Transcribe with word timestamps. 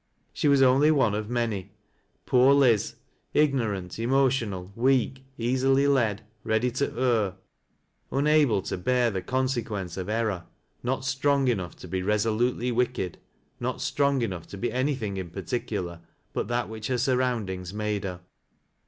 She 0.33 0.47
waf 0.47 0.63
only 0.63 0.89
one 0.89 1.13
of 1.13 1.29
many— 1.29 1.73
poor 2.25 2.55
Liz, 2.55 2.95
ignorant, 3.35 3.99
emotional, 3.99 4.73
weakj 4.75 5.21
easily 5.37 5.85
led, 5.85 6.23
ready 6.43 6.71
to 6.71 6.99
err, 6.99 7.35
unable 8.11 8.63
to 8.63 8.77
bear 8.77 9.11
the 9.11 9.21
consequences 9.21 9.97
of 9.97 10.07
error_ 10.07 10.45
not 10.81 11.05
strong 11.05 11.47
enough 11.49 11.75
to 11.75 11.87
be 11.87 12.01
resolutely 12.01 12.71
wicked, 12.71 13.19
nol 13.59 13.75
Rtrong 13.75 14.23
enough 14.23 14.47
to 14.47 14.57
bo 14.57 14.69
anything 14.69 15.17
in 15.17 15.29
particular, 15.29 16.01
but 16.33 16.47
that 16.47 16.67
wliicl) 16.67 16.87
her 16.89 16.97
surroundings 16.97 17.71
made 17.71 18.03
her. 18.03 18.21